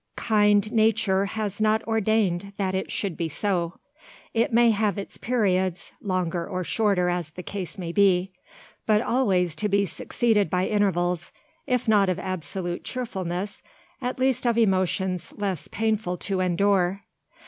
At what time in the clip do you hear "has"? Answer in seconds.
1.25-1.61